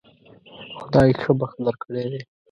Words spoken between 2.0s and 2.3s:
دی